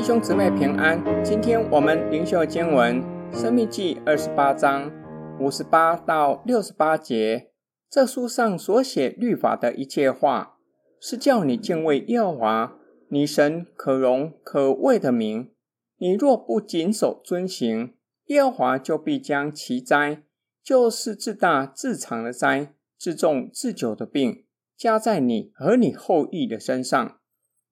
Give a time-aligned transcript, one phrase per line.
[0.00, 3.02] 弟兄姊妹平安，今天我们灵修经文
[3.38, 4.90] 《申命记》二十八章
[5.38, 7.50] 五十八到六十八节。
[7.90, 10.56] 这书上所写律法的一切话，
[11.02, 12.78] 是叫你敬畏耶和华，
[13.10, 15.50] 你神可荣可畏的名。
[15.98, 17.92] 你若不谨守遵行，
[18.28, 20.22] 耶和华就必将奇灾，
[20.64, 24.46] 就是自大自长的灾，自重自久的病，
[24.78, 27.18] 加在你和你后裔的身上，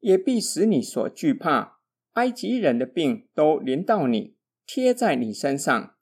[0.00, 1.77] 也必使你所惧怕
[2.18, 4.34] 埃及人的病都临到你，
[4.66, 5.94] 贴在你身上。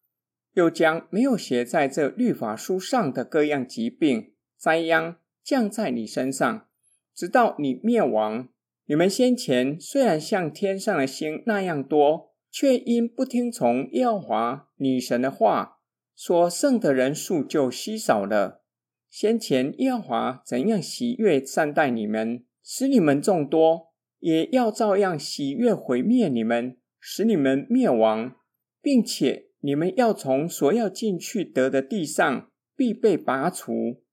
[0.55, 6.67] 又将没有写在这律法书上的各样疾病、灾殃降在你身上，
[7.15, 8.49] 直到你灭亡。
[8.87, 15.81] 你们先前虽然像天上的星那样多，却因不听从耶和华女神的话，
[16.15, 18.63] 所剩的人数就稀少了。
[19.11, 28.37] 先前耶和华怎样喜悦善待你们，使你们众多，也要照样喜悦毁灭你们，使你们灭亡，
[28.81, 29.45] 并且。
[29.61, 34.05] 你们要从所要进去得的地上必被拔除，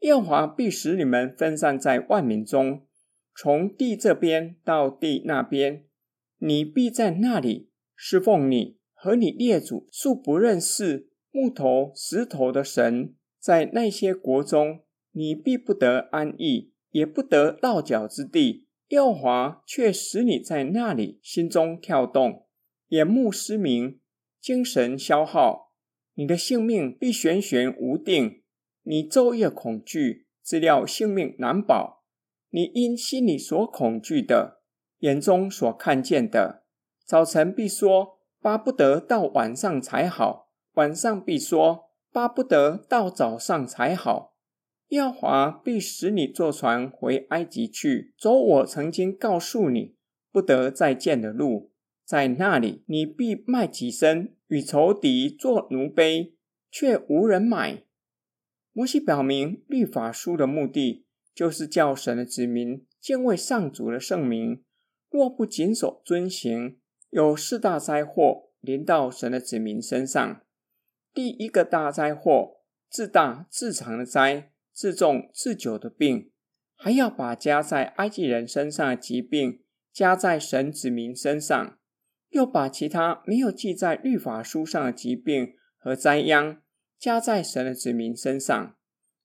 [0.00, 2.84] 耶和华必使你们分散在万民中，
[3.34, 5.86] 从地这边到地那边，
[6.40, 14.80] 你必在那里侍奉你和你列祖素不认识木头石头的神，在那些国中，
[15.12, 18.66] 你必不得安逸，也不得落脚之地。
[18.88, 22.46] 耀华却使你在那里心中跳动，
[22.88, 24.00] 眼目失明。
[24.40, 25.72] 精神消耗，
[26.14, 28.42] 你的性命必悬悬无定。
[28.84, 32.04] 你昼夜恐惧，知料性命难保。
[32.50, 34.62] 你因心里所恐惧的，
[35.00, 36.64] 眼中所看见的，
[37.04, 44.37] 早晨必说巴不得到晚上才好；晚上必说巴不得到早上才好。
[44.88, 49.94] 耶和华必使你坐船回埃及去，走我曾经告诉你
[50.32, 51.72] 不得再见的路。
[52.04, 56.36] 在那里，你必卖己身与仇敌做奴婢，
[56.70, 57.84] 却无人买。
[58.72, 64.62] 摩西表明，律法书的目的就是叫神的子民敬畏上主的圣名。
[65.10, 66.78] 若不谨守遵行，
[67.10, 70.40] 有四大灾祸临到神的子民身上。
[71.12, 76.30] 第一个大灾祸，自大自长的灾，自重自久的病，
[76.76, 81.76] 还要把加在埃及人身上的疾病加在神子民身上。
[82.28, 86.62] 又把其他没有记在律法书上的疾病和灾殃
[86.96, 88.76] 加在神的子民身上。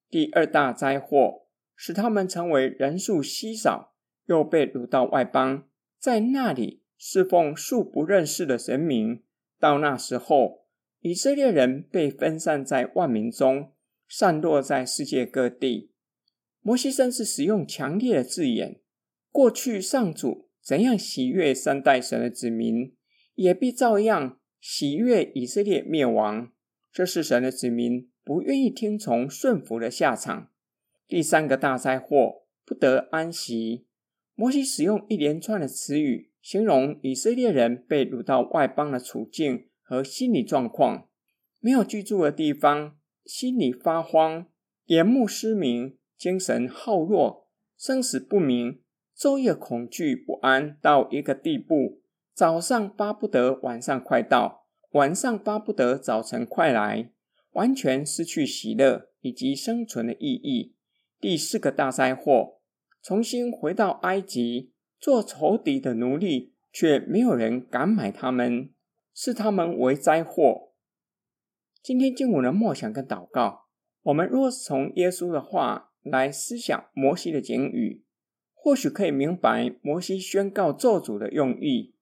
[0.10, 3.94] 第二大灾祸，使他们成为人数稀少，
[4.26, 5.68] 又被掳到外邦，
[6.00, 9.22] 在那里侍奉素不认识的神明。
[9.60, 10.66] 到那时候，
[11.02, 13.73] 以色列人被分散在万民中，
[14.16, 15.90] 散落在世界各地。
[16.62, 18.80] 摩西甚至使用强烈的字眼：
[19.32, 20.50] 过去上主。
[20.62, 22.94] 怎样喜悦三代神的子民，
[23.34, 26.52] 也必照样喜悦以色列灭亡。
[26.92, 30.52] 这是神的子民不愿意听从顺服的下场。
[31.08, 33.88] 第三个大灾祸，不得安息。
[34.36, 41.10] 摩西使用一连串的词语，形容以色列人被掳到外邦的处境和心理状况：
[41.60, 42.96] 没有居住的地方，
[43.26, 44.48] 心里发慌，
[44.86, 47.48] 眼目失明，精神耗弱，
[47.78, 48.82] 生死不明。
[49.18, 52.02] 昼夜恐惧不安到一个地步，
[52.34, 57.12] 早上巴不得晚上快到，晚上巴不得早晨快来，
[57.52, 60.76] 完全失去喜乐以及生存的意义。
[61.22, 62.60] 第四个大灾祸，
[63.02, 68.72] 重新回到埃及做仇敌的奴隶，却没有人敢买他们，
[69.14, 70.73] 视他们为灾祸。
[71.84, 73.66] 今天经文的默想跟祷告，
[74.04, 78.06] 我们若是从耶稣的话来思想摩西的警语。
[78.54, 81.94] 或许可以明白摩西宣告咒诅的用意。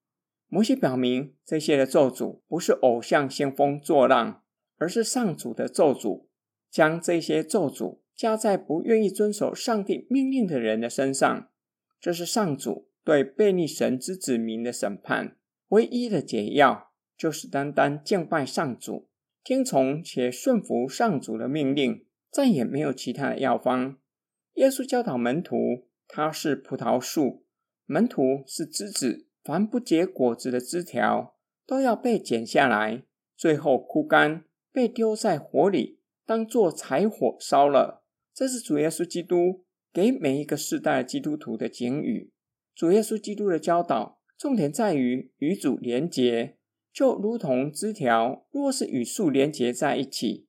[0.46, 4.44] 摩西表明，这些的咒诅不是偶像兴风作浪，
[4.78, 6.26] 而是上主的咒诅，
[6.70, 11.48] 将这些咒诅加在不愿意遵守上帝命令的人的身上。
[11.98, 15.36] 这是上主对悖逆神之子民的审判。
[15.70, 19.08] 唯一的解药就是单单敬拜上主，
[19.44, 23.98] 听从且顺服上主的命令，再也没有其他的药方。
[24.54, 25.88] 耶稣教导门徒。
[26.14, 27.46] 他是葡萄树，
[27.86, 33.04] 门徒是枝子，凡不结果子的枝条都要被剪下来，
[33.34, 38.04] 最后枯干，被丢在火里，当做柴火烧了。
[38.34, 42.30] 这是主耶稣基督给每一个世代基督徒的警语。
[42.74, 46.58] 主耶稣基督的教导重点在于与主连结，
[46.92, 50.46] 就如同枝条若是与树连结在一起，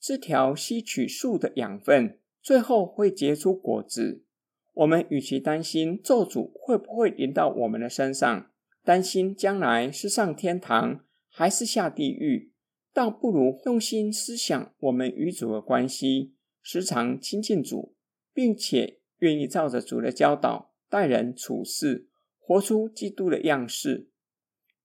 [0.00, 4.24] 枝条吸取树的养分，最后会结出果子。
[4.72, 8.50] 我们与其担心咒诅会不会临到我们的身上，
[8.82, 12.52] 担心将来是上天堂还是下地狱，
[12.92, 17.94] 倒不如用心思想我们与主的关系，时常亲近主，
[18.32, 22.08] 并且愿意照着主的教导待人处事，
[22.40, 24.10] 活出基督的样式。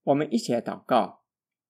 [0.03, 1.23] 我们一起来祷告，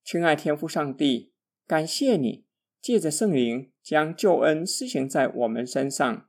[0.03, 1.33] 亲爱天父上帝，
[1.67, 2.45] 感谢你
[2.81, 6.27] 借着圣灵将救恩施行在我们身上，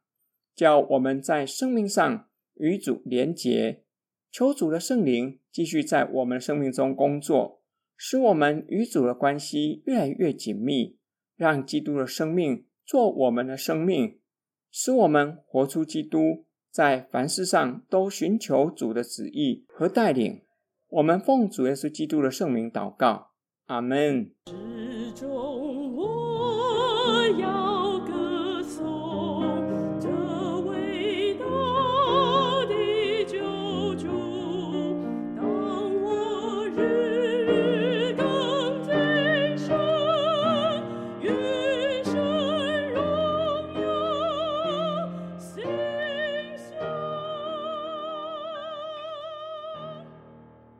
[0.54, 3.84] 叫我们在生命上与主连结。
[4.32, 7.62] 求主的圣灵继续在我们生命中工作，
[7.96, 10.98] 使我们与主的关系越来越紧密，
[11.36, 14.20] 让基督的生命做我们的生命，
[14.70, 20.42] 使我们活出基督，在凡事上都寻求主的旨意和带领。
[20.90, 23.30] 我们奉主耶稣基督的圣名祷告，
[23.66, 24.32] 阿门。